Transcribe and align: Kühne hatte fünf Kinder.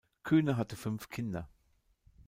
Kühne 0.23 0.57
hatte 0.57 0.75
fünf 0.75 1.09
Kinder. 1.09 1.47